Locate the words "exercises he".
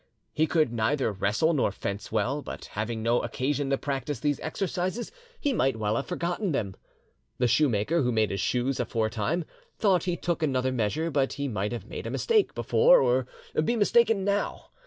4.39-5.53